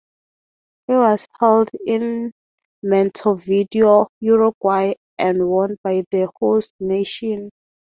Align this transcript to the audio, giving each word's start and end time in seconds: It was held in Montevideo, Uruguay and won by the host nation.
It 0.87 0.93
was 0.93 1.27
held 1.39 1.69
in 1.85 2.31
Montevideo, 2.81 4.07
Uruguay 4.19 4.93
and 5.19 5.47
won 5.47 5.77
by 5.83 6.01
the 6.09 6.27
host 6.41 6.73
nation. 6.79 7.49